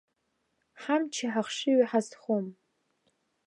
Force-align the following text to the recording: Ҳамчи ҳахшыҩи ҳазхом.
Ҳамчи 0.81 1.27
ҳахшыҩи 1.33 1.87
ҳазхом. 1.89 2.45